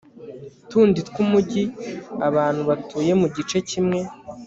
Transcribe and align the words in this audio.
tundi 0.69 0.99
twumugi 1.09 1.63
Abantu 2.27 2.61
batuye 2.69 3.11
mu 3.21 3.27
gice 3.35 3.57
kimwe 3.69 3.99